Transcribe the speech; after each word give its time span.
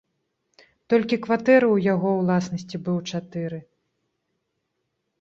Толькі 0.93 1.19
кватэры 1.25 1.67
ў 1.75 1.87
яго 1.93 2.09
ўласнасці 2.23 2.77
быў 2.89 2.97
чатыры. 3.15 3.65